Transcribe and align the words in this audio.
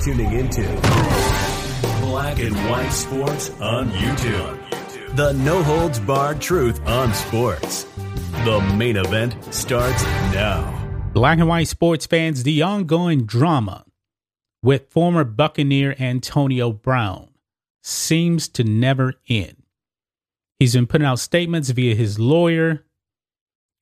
Tuning 0.00 0.32
into 0.32 0.62
Black 2.00 2.38
and 2.38 2.56
White 2.70 2.88
Sports 2.88 3.50
on 3.60 3.90
YouTube. 3.90 5.14
The 5.14 5.32
no 5.32 5.62
holds 5.62 6.00
barred 6.00 6.40
truth 6.40 6.80
on 6.86 7.12
sports. 7.12 7.84
The 8.44 8.60
main 8.78 8.96
event 8.96 9.36
starts 9.52 10.02
now. 10.32 11.10
Black 11.12 11.38
and 11.38 11.48
white 11.48 11.68
sports 11.68 12.06
fans, 12.06 12.44
the 12.44 12.62
ongoing 12.62 13.26
drama 13.26 13.84
with 14.62 14.90
former 14.90 15.22
Buccaneer 15.22 15.94
Antonio 15.98 16.72
Brown 16.72 17.28
seems 17.82 18.48
to 18.48 18.64
never 18.64 19.14
end. 19.28 19.62
He's 20.58 20.74
been 20.74 20.86
putting 20.86 21.06
out 21.06 21.18
statements 21.18 21.68
via 21.68 21.94
his 21.94 22.18
lawyer, 22.18 22.86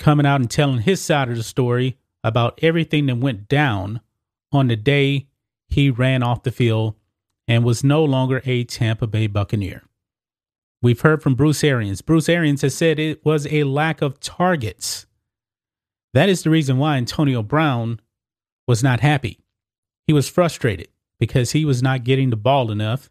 coming 0.00 0.27
out 0.27 0.41
and 0.41 0.50
telling 0.50 0.80
his 0.80 1.00
side 1.00 1.28
of 1.28 1.36
the 1.36 1.44
story 1.44 1.96
about 2.24 2.58
everything 2.60 3.06
that 3.06 3.19
went 3.19 3.46
down 3.46 4.00
on 4.50 4.66
the 4.66 4.77
day 4.77 5.27
he 5.68 5.90
ran 5.90 6.22
off 6.22 6.42
the 6.42 6.50
field 6.50 6.95
and 7.46 7.64
was 7.64 7.84
no 7.84 8.05
longer 8.05 8.42
a 8.44 8.64
Tampa 8.64 9.06
Bay 9.06 9.27
Buccaneer. 9.27 9.83
We've 10.80 11.00
heard 11.00 11.22
from 11.22 11.34
Bruce 11.34 11.64
Arians. 11.64 12.02
Bruce 12.02 12.28
Arians 12.28 12.62
has 12.62 12.75
said 12.75 12.98
it 12.98 13.25
was 13.25 13.47
a 13.50 13.64
lack 13.64 14.00
of 14.00 14.20
targets. 14.20 15.06
That 16.14 16.28
is 16.28 16.42
the 16.42 16.50
reason 16.50 16.78
why 16.78 16.97
Antonio 16.97 17.42
Brown 17.42 18.00
was 18.66 18.83
not 18.83 19.00
happy. 19.00 19.41
He 20.06 20.12
was 20.12 20.28
frustrated 20.28 20.88
because 21.19 21.52
he 21.52 21.64
was 21.64 21.82
not 21.82 22.05
getting 22.05 22.30
the 22.30 22.36
ball 22.36 22.70
enough. 22.70 23.10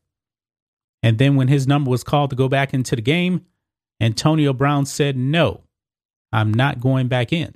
And 1.04 1.18
then 1.18 1.36
when 1.36 1.48
his 1.48 1.68
number 1.68 1.92
was 1.92 2.04
called 2.04 2.30
to 2.30 2.36
go 2.36 2.48
back 2.48 2.74
into 2.74 2.96
the 2.96 3.02
game, 3.02 3.46
Antonio 4.00 4.54
Brown 4.54 4.86
said, 4.86 5.18
No, 5.18 5.64
I'm 6.32 6.54
not 6.54 6.80
going 6.80 7.08
back 7.08 7.34
in. 7.34 7.56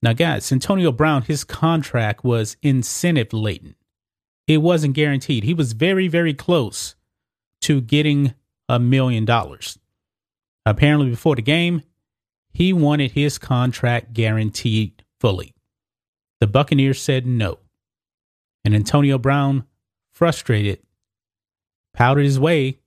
Now, 0.00 0.12
guys, 0.12 0.50
Antonio 0.50 0.92
Brown, 0.92 1.22
his 1.22 1.44
contract 1.44 2.24
was 2.24 2.56
incentive 2.62 3.32
laden 3.32 3.74
it 4.52 4.58
wasn't 4.58 4.94
guaranteed. 4.94 5.44
He 5.44 5.54
was 5.54 5.72
very, 5.72 6.08
very 6.08 6.34
close 6.34 6.94
to 7.62 7.80
getting 7.80 8.34
a 8.68 8.78
million 8.78 9.24
dollars. 9.24 9.78
Apparently, 10.64 11.10
before 11.10 11.36
the 11.36 11.42
game, 11.42 11.82
he 12.52 12.72
wanted 12.72 13.12
his 13.12 13.38
contract 13.38 14.12
guaranteed 14.12 15.04
fully. 15.20 15.54
The 16.40 16.46
Buccaneers 16.46 17.00
said 17.00 17.26
no. 17.26 17.58
And 18.64 18.74
Antonio 18.74 19.18
Brown, 19.18 19.64
frustrated, 20.12 20.80
pouted 21.94 22.24
his 22.24 22.38
way 22.38 22.78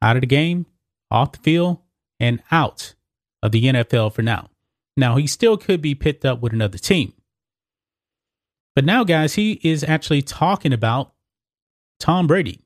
out 0.00 0.16
of 0.16 0.20
the 0.20 0.26
game, 0.26 0.66
off 1.10 1.32
the 1.32 1.38
field, 1.38 1.78
and 2.20 2.42
out 2.50 2.94
of 3.42 3.52
the 3.52 3.64
NFL 3.64 4.12
for 4.12 4.22
now. 4.22 4.48
Now, 4.96 5.16
he 5.16 5.26
still 5.26 5.56
could 5.56 5.82
be 5.82 5.94
picked 5.94 6.24
up 6.24 6.40
with 6.40 6.52
another 6.52 6.78
team. 6.78 7.12
But 8.76 8.84
now, 8.84 9.04
guys, 9.04 9.34
he 9.34 9.58
is 9.62 9.82
actually 9.82 10.20
talking 10.20 10.74
about 10.74 11.14
Tom 11.98 12.26
Brady, 12.26 12.60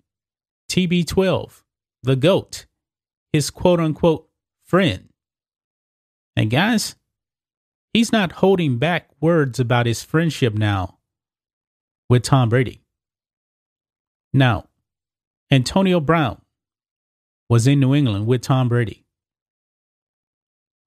TB12, 0.69 1.63
the 2.03 2.17
GOAT, 2.17 2.67
his 3.33 3.49
quote 3.51 3.79
unquote 3.79 4.29
friend. 4.67 5.09
And 6.35 6.51
guys, 6.51 6.97
he's 7.93 8.11
not 8.11 8.33
holding 8.33 8.77
back 8.77 9.09
words 9.21 9.61
about 9.61 9.87
his 9.87 10.03
friendship 10.03 10.53
now 10.53 10.99
with 12.09 12.25
Tom 12.25 12.49
Brady. 12.49 12.83
Now, 14.33 14.65
Antonio 15.49 16.01
Brown 16.01 16.41
was 17.49 17.69
in 17.69 17.79
New 17.79 17.95
England 17.95 18.27
with 18.27 18.43
Tom 18.43 18.69
Brady. 18.69 19.05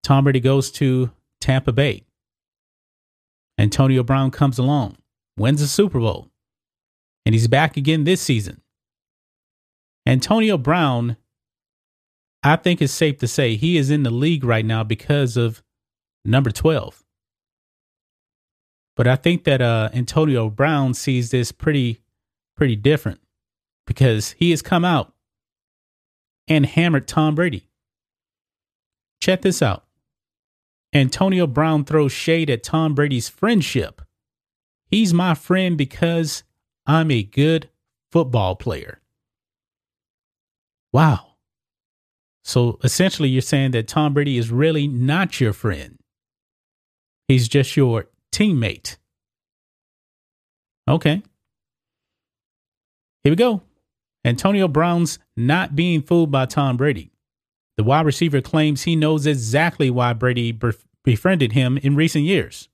Tom 0.04 0.26
Brady 0.26 0.42
goes 0.42 0.70
to 0.72 1.12
Tampa 1.40 1.72
Bay. 1.72 2.04
Antonio 3.58 4.04
Brown 4.04 4.30
comes 4.30 4.60
along 4.60 4.98
wins 5.38 5.62
the 5.62 5.68
Super 5.68 6.00
Bowl, 6.00 6.30
and 7.26 7.34
he's 7.34 7.48
back 7.48 7.78
again 7.78 8.04
this 8.04 8.22
season. 8.22 8.62
Antonio 10.06 10.58
Brown, 10.58 11.18
I 12.44 12.58
think 12.58 12.82
it's 12.82 12.94
safe 12.94 13.18
to 13.20 13.28
say 13.28 13.56
he 13.56 13.78
is 13.78 13.90
in 13.90 14.04
the 14.04 14.10
league 14.10 14.44
right 14.44 14.66
now 14.66 14.84
because 14.84 15.38
of 15.38 15.64
number 16.26 16.52
12. 16.52 17.04
But 18.96 19.08
I 19.08 19.16
think 19.16 19.44
that 19.46 19.62
uh, 19.62 19.90
Antonio 19.94 20.50
Brown 20.50 20.94
sees 20.94 21.32
this 21.32 21.52
pretty, 21.52 22.02
pretty 22.56 22.76
different 22.76 23.22
because 23.88 24.32
he 24.32 24.52
has 24.52 24.62
come 24.62 24.86
out 24.86 25.14
and 26.48 26.66
hammered 26.66 27.08
Tom 27.08 27.36
Brady. 27.36 27.70
Check 29.22 29.42
this 29.42 29.62
out. 29.62 29.86
Antonio 30.94 31.48
Brown 31.48 31.86
throws 31.86 32.12
shade 32.12 32.50
at 32.50 32.62
Tom 32.62 32.94
Brady's 32.94 33.30
friendship 33.30 34.02
He's 34.94 35.12
my 35.12 35.34
friend 35.34 35.76
because 35.76 36.44
I'm 36.86 37.10
a 37.10 37.24
good 37.24 37.68
football 38.12 38.56
player. 38.56 39.02
Wow. 40.92 41.38
So 42.44 42.78
essentially, 42.84 43.30
you're 43.30 43.42
saying 43.42 43.72
that 43.72 43.88
Tom 43.88 44.14
Brady 44.14 44.38
is 44.38 44.52
really 44.52 44.88
not 44.88 45.42
your 45.42 45.52
friend. 45.52 45.98
He's 47.28 47.48
just 47.48 47.76
your 47.76 48.06
teammate. 48.32 48.98
Okay. 50.88 51.24
Here 53.24 53.32
we 53.32 53.36
go. 53.36 53.64
Antonio 54.24 54.68
Brown's 54.68 55.18
not 55.36 55.76
being 55.76 56.04
fooled 56.04 56.30
by 56.30 56.46
Tom 56.46 56.78
Brady. 56.78 57.10
The 57.78 57.84
wide 57.84 58.06
receiver 58.06 58.42
claims 58.42 58.84
he 58.84 58.96
knows 58.96 59.26
exactly 59.26 59.90
why 59.90 60.14
Brady 60.14 60.56
befriended 61.04 61.54
him 61.54 61.80
in 61.80 61.96
recent 61.96 62.26
years. 62.26 62.70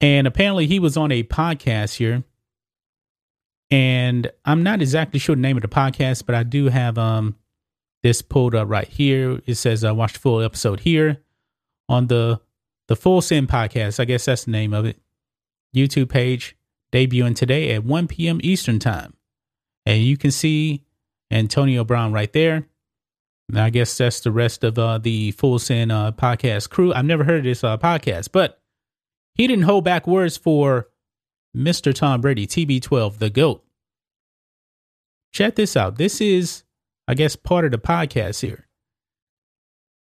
And 0.00 0.26
apparently 0.26 0.66
he 0.66 0.78
was 0.78 0.96
on 0.96 1.12
a 1.12 1.22
podcast 1.22 1.96
here. 1.96 2.24
And 3.70 4.30
I'm 4.44 4.62
not 4.62 4.82
exactly 4.82 5.18
sure 5.18 5.34
the 5.34 5.42
name 5.42 5.56
of 5.56 5.62
the 5.62 5.68
podcast, 5.68 6.26
but 6.26 6.34
I 6.34 6.42
do 6.42 6.68
have 6.68 6.98
um 6.98 7.36
this 8.02 8.22
pulled 8.22 8.54
up 8.54 8.68
right 8.68 8.86
here. 8.86 9.40
It 9.46 9.54
says 9.54 9.82
I 9.82 9.90
uh, 9.90 9.94
watched 9.94 10.14
the 10.14 10.20
full 10.20 10.42
episode 10.42 10.80
here 10.80 11.22
on 11.88 12.06
the 12.08 12.40
the 12.86 12.96
Full 12.96 13.22
Send 13.22 13.48
podcast. 13.48 13.98
I 13.98 14.04
guess 14.04 14.26
that's 14.26 14.44
the 14.44 14.50
name 14.50 14.74
of 14.74 14.84
it. 14.84 14.98
YouTube 15.74 16.10
page 16.10 16.56
debuting 16.92 17.34
today 17.34 17.72
at 17.72 17.84
1 17.84 18.08
p.m. 18.08 18.40
Eastern 18.42 18.78
time. 18.78 19.14
And 19.86 20.02
you 20.02 20.16
can 20.16 20.30
see 20.30 20.84
Antonio 21.30 21.82
Brown 21.82 22.12
right 22.12 22.32
there. 22.32 22.66
And 23.48 23.58
I 23.58 23.70
guess 23.70 23.96
that's 23.96 24.20
the 24.20 24.30
rest 24.30 24.64
of 24.64 24.78
uh, 24.78 24.98
the 24.98 25.32
Full 25.32 25.58
Send 25.58 25.90
uh, 25.90 26.12
podcast 26.16 26.70
crew. 26.70 26.94
I've 26.94 27.04
never 27.04 27.24
heard 27.24 27.38
of 27.38 27.44
this 27.44 27.64
uh, 27.64 27.76
podcast, 27.76 28.30
but 28.32 28.60
he 29.34 29.46
didn't 29.46 29.64
hold 29.64 29.84
back 29.84 30.06
words 30.06 30.36
for 30.36 30.88
Mr. 31.56 31.94
Tom 31.94 32.20
Brady, 32.20 32.46
TB12, 32.46 33.18
the 33.18 33.30
GOAT. 33.30 33.64
Check 35.32 35.56
this 35.56 35.76
out. 35.76 35.98
This 35.98 36.20
is, 36.20 36.62
I 37.08 37.14
guess, 37.14 37.36
part 37.36 37.64
of 37.64 37.70
the 37.72 37.78
podcast 37.78 38.40
here. 38.40 38.68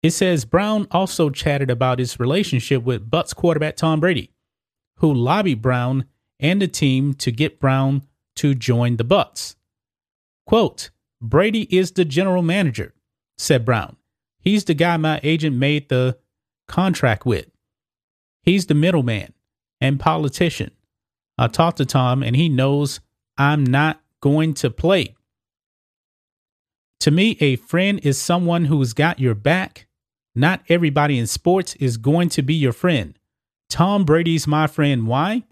It 0.03 0.11
says 0.11 0.45
Brown 0.45 0.87
also 0.91 1.31
chatted 1.31 1.71
about 1.71 1.97
his 1.97 2.19
relationship 2.19 2.83
with 2.83 3.09
Bucs 3.09 3.35
quarterback 3.35 3.75
Tom 3.75 3.99
Brady, 3.99 4.31
who 4.97 5.11
lobbied 5.11 5.63
Brown 5.63 6.05
and 6.39 6.61
the 6.61 6.67
team 6.67 7.15
to 7.15 7.31
get 7.31 7.59
Brown 7.59 8.03
to 8.35 8.53
join 8.53 8.97
the 8.97 9.05
Bucs. 9.05 9.55
Quote, 10.45 10.91
Brady 11.19 11.63
is 11.75 11.93
the 11.93 12.05
general 12.05 12.43
manager, 12.43 12.93
said 13.37 13.65
Brown. 13.65 13.97
He's 14.39 14.65
the 14.65 14.75
guy 14.75 14.97
my 14.97 15.19
agent 15.23 15.55
made 15.55 15.89
the 15.89 16.19
contract 16.67 17.25
with. 17.25 17.47
He's 18.45 18.67
the 18.67 18.75
middleman 18.75 19.33
and 19.81 19.99
politician. 19.99 20.71
I 21.37 21.47
talked 21.47 21.77
to 21.77 21.85
Tom 21.85 22.21
and 22.21 22.35
he 22.35 22.47
knows 22.47 22.99
I'm 23.37 23.65
not 23.65 24.01
going 24.21 24.53
to 24.55 24.69
play. 24.69 25.15
To 27.01 27.11
me, 27.11 27.37
a 27.39 27.55
friend 27.55 27.99
is 28.03 28.21
someone 28.21 28.65
who's 28.65 28.93
got 28.93 29.19
your 29.19 29.33
back. 29.33 29.87
Not 30.35 30.61
everybody 30.69 31.17
in 31.17 31.27
sports 31.27 31.75
is 31.75 31.97
going 31.97 32.29
to 32.29 32.43
be 32.43 32.53
your 32.53 32.71
friend. 32.71 33.17
Tom 33.69 34.05
Brady's 34.05 34.47
my 34.47 34.67
friend. 34.67 35.07
Why? 35.07 35.43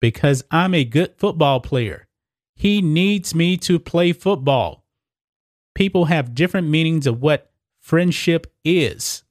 Because 0.00 0.44
I'm 0.50 0.74
a 0.74 0.84
good 0.84 1.14
football 1.18 1.60
player. 1.60 2.06
He 2.54 2.80
needs 2.80 3.34
me 3.34 3.56
to 3.58 3.80
play 3.80 4.12
football. 4.12 4.84
People 5.74 6.06
have 6.06 6.34
different 6.34 6.68
meanings 6.68 7.06
of 7.06 7.20
what 7.20 7.50
friendship 7.80 8.52
is. 8.64 9.24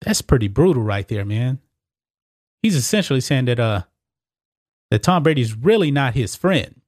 That's 0.00 0.22
pretty 0.22 0.48
brutal 0.48 0.82
right 0.82 1.06
there, 1.06 1.24
man 1.24 1.60
he's 2.62 2.76
essentially 2.76 3.20
saying 3.20 3.46
that 3.46 3.60
uh 3.60 3.82
that 4.90 5.02
Tom 5.02 5.22
Brady's 5.22 5.56
really 5.56 5.90
not 5.90 6.14
his 6.14 6.36
friend. 6.36 6.80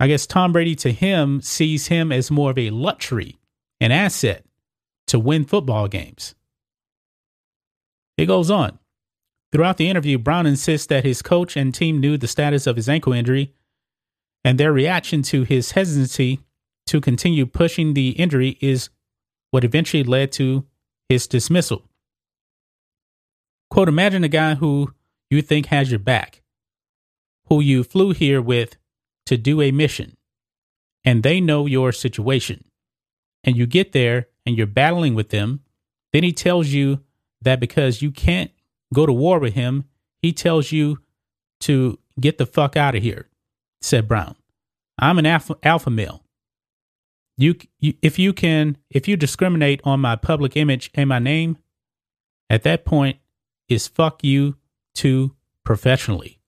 I 0.00 0.08
guess 0.08 0.26
Tom 0.26 0.52
Brady 0.52 0.74
to 0.76 0.92
him 0.92 1.40
sees 1.42 1.88
him 1.88 2.10
as 2.10 2.30
more 2.30 2.50
of 2.50 2.58
a 2.58 2.70
luxury, 2.70 3.38
an 3.80 3.92
asset 3.92 4.44
to 5.08 5.18
win 5.18 5.44
football 5.44 5.88
games. 5.88 6.34
It 8.16 8.26
goes 8.26 8.50
on. 8.50 8.78
Throughout 9.52 9.76
the 9.76 9.88
interview, 9.88 10.18
Brown 10.18 10.46
insists 10.46 10.86
that 10.88 11.04
his 11.04 11.22
coach 11.22 11.56
and 11.56 11.74
team 11.74 12.00
knew 12.00 12.16
the 12.16 12.26
status 12.26 12.66
of 12.66 12.76
his 12.76 12.88
ankle 12.88 13.12
injury, 13.12 13.54
and 14.44 14.58
their 14.58 14.72
reaction 14.72 15.22
to 15.22 15.44
his 15.44 15.72
hesitancy 15.72 16.40
to 16.86 17.00
continue 17.00 17.46
pushing 17.46 17.94
the 17.94 18.10
injury 18.10 18.58
is 18.60 18.90
what 19.50 19.64
eventually 19.64 20.04
led 20.04 20.32
to 20.32 20.66
his 21.08 21.26
dismissal. 21.26 21.82
Quote, 23.70 23.88
imagine 23.88 24.24
a 24.24 24.28
guy 24.28 24.54
who 24.54 24.92
you 25.30 25.42
think 25.42 25.66
has 25.66 25.90
your 25.90 25.98
back, 25.98 26.42
who 27.46 27.60
you 27.60 27.82
flew 27.82 28.12
here 28.12 28.40
with 28.40 28.76
to 29.26 29.36
do 29.36 29.60
a 29.60 29.72
mission, 29.72 30.16
and 31.04 31.22
they 31.22 31.40
know 31.40 31.66
your 31.66 31.92
situation. 31.92 32.64
And 33.44 33.56
you 33.56 33.66
get 33.66 33.92
there 33.92 34.28
and 34.44 34.56
you're 34.56 34.66
battling 34.66 35.14
with 35.14 35.30
them. 35.30 35.60
Then 36.12 36.22
he 36.22 36.32
tells 36.32 36.68
you 36.68 37.00
that 37.42 37.60
because 37.60 38.02
you 38.02 38.10
can't 38.10 38.50
go 38.92 39.06
to 39.06 39.12
war 39.12 39.38
with 39.38 39.54
him, 39.54 39.84
he 40.20 40.32
tells 40.32 40.72
you 40.72 40.98
to 41.60 41.98
get 42.18 42.38
the 42.38 42.46
fuck 42.46 42.76
out 42.76 42.94
of 42.94 43.02
here, 43.02 43.28
said 43.80 44.08
Brown. 44.08 44.36
I'm 44.98 45.18
an 45.18 45.26
alpha, 45.26 45.56
alpha 45.62 45.90
male. 45.90 46.22
You, 47.36 47.56
you, 47.78 47.94
if 48.00 48.18
you 48.18 48.32
can, 48.32 48.78
if 48.90 49.06
you 49.06 49.16
discriminate 49.16 49.80
on 49.84 50.00
my 50.00 50.16
public 50.16 50.56
image 50.56 50.90
and 50.94 51.08
my 51.08 51.18
name, 51.18 51.58
at 52.48 52.62
that 52.62 52.84
point, 52.84 53.18
is 53.68 53.88
fuck 53.88 54.22
you 54.22 54.56
too 54.94 55.34
professionally. 55.64 56.40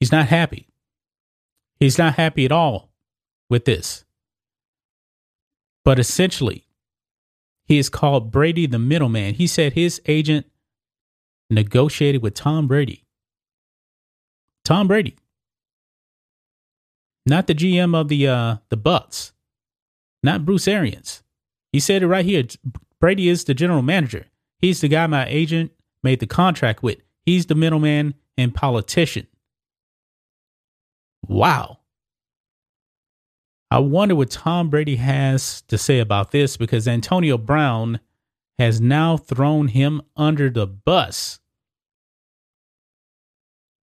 He's 0.00 0.12
not 0.12 0.28
happy. 0.28 0.68
He's 1.78 1.98
not 1.98 2.14
happy 2.14 2.44
at 2.44 2.52
all 2.52 2.92
with 3.50 3.64
this. 3.64 4.04
But 5.84 5.98
essentially, 5.98 6.66
he 7.66 7.78
is 7.78 7.88
called 7.88 8.30
Brady 8.30 8.66
the 8.66 8.78
middleman. 8.78 9.34
He 9.34 9.46
said 9.46 9.74
his 9.74 10.00
agent 10.06 10.46
negotiated 11.50 12.22
with 12.22 12.34
Tom 12.34 12.66
Brady. 12.66 13.04
Tom 14.64 14.88
Brady. 14.88 15.16
Not 17.26 17.46
the 17.46 17.54
GM 17.54 17.94
of 17.94 18.08
the 18.08 18.28
uh 18.28 18.56
the 18.68 18.76
Bucs. 18.76 19.32
Not 20.22 20.44
Bruce 20.44 20.68
Arians. 20.68 21.22
He 21.72 21.80
said 21.80 22.02
it 22.02 22.06
right 22.06 22.24
here. 22.24 22.44
Brady 23.00 23.28
is 23.28 23.44
the 23.44 23.54
general 23.54 23.82
manager. 23.82 24.26
He's 24.58 24.80
the 24.80 24.88
guy 24.88 25.06
my 25.06 25.26
agent 25.26 25.72
made 26.04 26.20
the 26.20 26.26
contract 26.26 26.82
with. 26.82 26.98
He's 27.22 27.46
the 27.46 27.54
middleman 27.54 28.14
and 28.36 28.54
politician. 28.54 29.26
Wow. 31.26 31.80
I 33.70 33.78
wonder 33.78 34.14
what 34.14 34.30
Tom 34.30 34.70
Brady 34.70 34.96
has 34.96 35.62
to 35.62 35.78
say 35.78 35.98
about 35.98 36.30
this 36.30 36.56
because 36.56 36.86
Antonio 36.86 37.38
Brown 37.38 37.98
has 38.58 38.80
now 38.80 39.16
thrown 39.16 39.68
him 39.68 40.02
under 40.16 40.50
the 40.50 40.66
bus. 40.66 41.40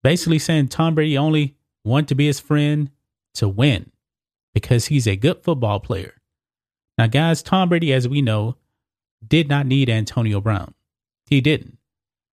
Basically 0.03 0.39
saying 0.39 0.67
Tom 0.67 0.93
Brady 0.93 1.17
only 1.17 1.55
wanted 1.83 2.09
to 2.09 2.15
be 2.15 2.27
his 2.27 2.39
friend 2.39 2.91
to 3.35 3.47
win 3.47 3.91
because 4.53 4.87
he's 4.87 5.07
a 5.07 5.15
good 5.15 5.41
football 5.43 5.79
player. 5.79 6.21
Now, 6.97 7.07
guys, 7.07 7.41
Tom 7.41 7.69
Brady, 7.69 7.93
as 7.93 8.07
we 8.07 8.21
know, 8.21 8.57
did 9.25 9.47
not 9.47 9.65
need 9.65 9.89
Antonio 9.89 10.41
Brown. 10.41 10.73
He 11.25 11.41
didn't. 11.41 11.77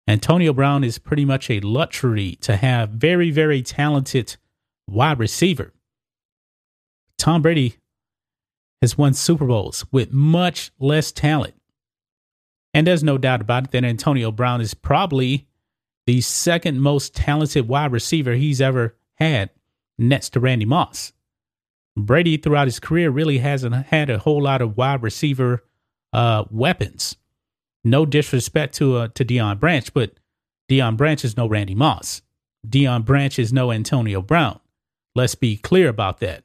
Antonio 0.08 0.54
Brown 0.54 0.84
is 0.84 1.00
pretty 1.00 1.26
much 1.26 1.50
a 1.50 1.60
luxury 1.60 2.38
to 2.42 2.56
have 2.56 2.90
very, 2.90 3.30
very 3.30 3.62
talented 3.62 4.38
wide 4.88 5.20
receiver. 5.20 5.74
Tom 7.18 7.42
Brady 7.42 7.76
has 8.82 8.98
won 8.98 9.14
Super 9.14 9.46
Bowls 9.46 9.86
with 9.92 10.14
much 10.14 10.72
less 10.80 11.12
talent. 11.12 11.56
And 12.74 12.86
there's 12.86 13.04
no 13.04 13.18
doubt 13.18 13.42
about 13.42 13.66
it 13.66 13.72
that 13.72 13.84
Antonio 13.84 14.32
Brown 14.32 14.62
is 14.62 14.74
probably 14.74 15.48
the 16.06 16.22
second 16.22 16.80
most 16.80 17.16
talented 17.16 17.68
wide 17.68 17.92
receiver 17.92 18.34
he's 18.34 18.62
ever 18.62 18.96
had 19.16 19.50
next 19.98 20.30
to 20.30 20.40
Randy 20.40 20.66
Moss. 20.66 21.12
Brady, 21.98 22.38
throughout 22.38 22.68
his 22.68 22.80
career, 22.80 23.10
really 23.10 23.40
hasn't 23.40 23.88
had 23.88 24.10
a 24.10 24.20
whole 24.20 24.44
lot 24.44 24.62
of 24.62 24.78
wide 24.78 25.02
receiver 25.02 25.64
uh, 26.14 26.46
weapons. 26.52 27.18
No 27.88 28.06
disrespect 28.06 28.76
to 28.76 28.98
uh, 28.98 29.08
to 29.16 29.24
Deion 29.24 29.60
Branch, 29.60 29.94
but 29.94 30.14
Deion 30.70 30.98
Branch 30.98 31.24
is 31.24 31.38
no 31.38 31.48
Randy 31.48 31.76
Moss. 31.76 32.22
Deion 32.68 33.06
Branch 33.06 33.40
is 33.40 33.54
no 33.54 33.72
Antonio 33.72 34.22
Brown. 34.22 34.60
Let's 35.16 35.36
be 35.36 35.56
clear 35.58 35.88
about 35.88 36.20
that. 36.20 36.44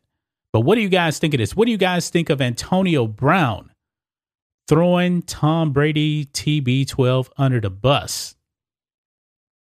But 0.53 0.61
what 0.61 0.77
do 0.77 0.83
you 0.83 0.89
guys 0.89 1.19
think 1.19 1.35
of 1.35 1.39
this? 1.39 1.57
What 1.57 1.65
do 1.65 1.73
you 1.73 1.79
guys 1.79 2.11
think 2.11 2.31
of 2.31 2.41
Antonio 2.41 3.07
Brown 3.07 3.73
throwing 4.69 5.23
Tom 5.23 5.73
Brady 5.73 6.27
TB12 6.27 7.31
under 7.37 7.61
the 7.61 7.71
bus, 7.71 8.37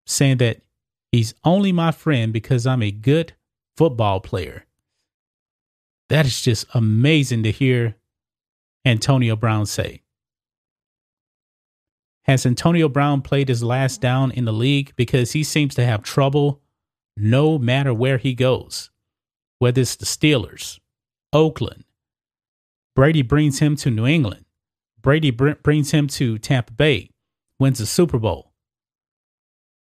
saying 0.07 0.39
that 0.39 0.63
he's 1.13 1.35
only 1.45 1.71
my 1.71 1.93
friend 1.93 2.33
because 2.33 2.67
I'm 2.67 2.83
a 2.83 2.91
good 2.91 3.35
football 3.77 4.21
player? 4.21 4.65
That 6.09 6.27
is 6.27 6.41
just 6.41 6.67
amazing 6.75 7.45
to 7.45 7.53
hear 7.53 7.97
Antonio 8.85 9.37
Brown 9.37 9.67
say. 9.67 10.03
Has 12.29 12.45
Antonio 12.45 12.91
Brown 12.91 13.23
played 13.23 13.49
his 13.49 13.63
last 13.63 14.03
down 14.03 14.31
in 14.33 14.45
the 14.45 14.53
league? 14.53 14.93
Because 14.97 15.33
he 15.33 15.43
seems 15.43 15.75
to 15.77 15.85
have 15.87 16.03
trouble 16.03 16.61
no 17.17 17.59
matter 17.59 17.95
where 17.95 18.19
he 18.19 18.35
goes, 18.35 18.91
whether 19.59 19.81
it's 19.81 19.97
the 19.97 20.05
Steelers, 20.05 20.79
Oakland. 21.33 21.85
Brady 22.95 23.23
brings 23.23 23.61
him 23.61 23.77
to 23.77 23.91
New 23.91 24.07
England. 24.07 24.45
Brady 25.01 25.31
br- 25.31 25.53
brings 25.63 25.93
him 25.93 26.07
to 26.09 26.37
Tampa 26.37 26.75
Bay, 26.75 27.09
wins 27.59 27.79
the 27.79 27.87
Super 27.87 28.19
Bowl. 28.19 28.53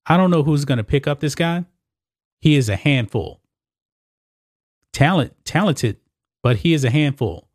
I 0.05 0.15
don't 0.15 0.31
know 0.31 0.43
who's 0.43 0.63
going 0.63 0.77
to 0.77 0.85
pick 0.85 1.05
up 1.05 1.19
this 1.19 1.35
guy. 1.35 1.65
He 2.39 2.55
is 2.55 2.69
a 2.69 2.77
handful. 2.77 3.41
Talent, 4.93 5.33
talented, 5.43 5.97
but 6.41 6.57
he 6.57 6.73
is 6.73 6.85
a 6.85 6.89
handful. 6.91 7.49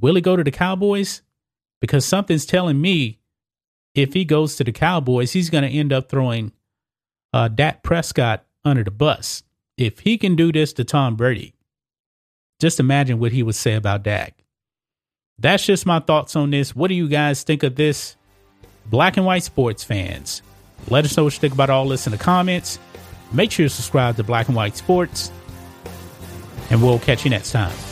Will 0.00 0.16
he 0.16 0.20
go 0.20 0.34
to 0.34 0.42
the 0.42 0.50
Cowboys? 0.50 1.22
Because 1.80 2.04
something's 2.04 2.44
telling 2.44 2.80
me 2.80 3.20
if 3.94 4.14
he 4.14 4.24
goes 4.24 4.56
to 4.56 4.64
the 4.64 4.72
Cowboys, 4.72 5.32
he's 5.32 5.50
going 5.50 5.64
to 5.64 5.70
end 5.70 5.92
up 5.92 6.08
throwing 6.08 6.52
uh, 7.32 7.48
Dak 7.48 7.82
Prescott 7.82 8.44
under 8.64 8.84
the 8.84 8.90
bus. 8.90 9.42
If 9.76 10.00
he 10.00 10.18
can 10.18 10.36
do 10.36 10.52
this 10.52 10.72
to 10.74 10.84
Tom 10.84 11.16
Brady, 11.16 11.54
just 12.60 12.80
imagine 12.80 13.18
what 13.18 13.32
he 13.32 13.42
would 13.42 13.54
say 13.54 13.74
about 13.74 14.02
Dak. 14.02 14.44
That's 15.38 15.66
just 15.66 15.86
my 15.86 15.98
thoughts 15.98 16.36
on 16.36 16.50
this. 16.50 16.76
What 16.76 16.88
do 16.88 16.94
you 16.94 17.08
guys 17.08 17.42
think 17.42 17.62
of 17.62 17.74
this? 17.74 18.16
Black 18.86 19.16
and 19.16 19.26
white 19.26 19.42
sports 19.42 19.82
fans, 19.84 20.42
let 20.88 21.04
us 21.04 21.16
know 21.16 21.24
what 21.24 21.34
you 21.34 21.38
think 21.38 21.54
about 21.54 21.70
all 21.70 21.88
this 21.88 22.06
in 22.06 22.10
the 22.10 22.18
comments. 22.18 22.78
Make 23.32 23.50
sure 23.50 23.64
you 23.64 23.68
subscribe 23.68 24.16
to 24.16 24.24
Black 24.24 24.48
and 24.48 24.56
White 24.56 24.76
Sports, 24.76 25.32
and 26.70 26.82
we'll 26.82 26.98
catch 26.98 27.24
you 27.24 27.30
next 27.30 27.52
time. 27.52 27.91